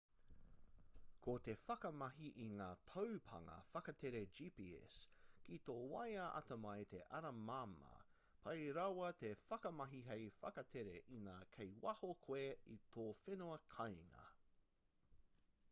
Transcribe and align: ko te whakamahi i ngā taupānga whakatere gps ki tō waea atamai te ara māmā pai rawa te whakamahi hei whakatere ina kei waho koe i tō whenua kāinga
ko 1.25 1.33
te 1.47 1.53
whakamahi 1.63 2.29
i 2.43 2.45
ngā 2.59 2.67
taupānga 2.91 3.57
whakatere 3.73 4.21
gps 4.37 4.97
ki 5.49 5.59
tō 5.67 5.75
waea 5.91 6.23
atamai 6.39 6.73
te 6.93 7.01
ara 7.19 7.31
māmā 7.51 7.91
pai 8.47 8.57
rawa 8.79 9.11
te 9.25 9.31
whakamahi 9.43 10.01
hei 10.09 10.25
whakatere 10.39 10.95
ina 11.19 11.35
kei 11.59 11.75
waho 11.85 12.11
koe 12.29 12.41
i 12.77 12.81
tō 12.97 13.05
whenua 13.21 13.61
kāinga 13.77 14.27